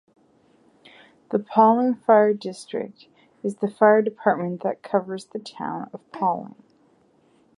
[1.29, 3.05] The Pawling Fire District
[3.43, 6.55] is the fire department that covers the Town Of Pawling.